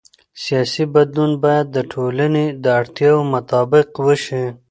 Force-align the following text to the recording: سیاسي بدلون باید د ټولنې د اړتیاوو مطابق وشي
سیاسي 0.43 0.83
بدلون 0.93 1.31
باید 1.43 1.65
د 1.71 1.77
ټولنې 1.91 2.45
د 2.63 2.65
اړتیاوو 2.79 3.29
مطابق 3.33 3.87
وشي 4.05 4.45